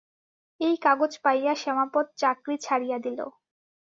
এই 0.59 0.75
কাগজ 0.77 1.11
পাইয়া 1.23 1.53
শ্যামাপদ 1.55 2.05
চাকরি 2.17 2.55
ছাড়িয়া 2.57 2.97
দিল। 2.99 3.19